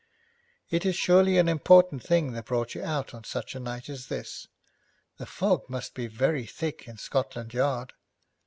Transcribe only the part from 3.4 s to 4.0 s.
a night